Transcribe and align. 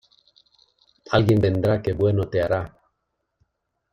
Alguien 1.11 1.39
vendrá 1.39 1.79
que 1.79 1.93
bueno 1.93 2.27
te 2.27 2.41
hará. 2.41 2.75